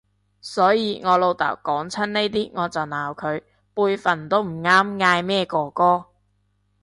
[0.41, 3.43] 所以我老豆講親呢啲我就鬧佢，
[3.75, 6.07] 輩份都唔啱嗌咩哥哥